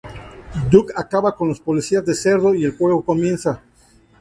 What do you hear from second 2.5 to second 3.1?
y el juego